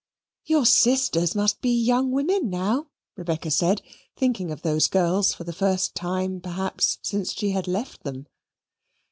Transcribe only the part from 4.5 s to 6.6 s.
those girls for the first time